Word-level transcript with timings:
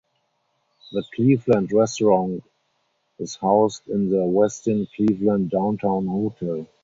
The 0.93 1.03
Cleveland 1.13 1.71
restaurant 1.73 2.43
is 3.19 3.35
housed 3.35 3.87
in 3.87 4.09
the 4.09 4.17
Westin 4.17 4.87
Cleveland 4.95 5.51
Downtown 5.51 6.07
Hotel. 6.07 6.65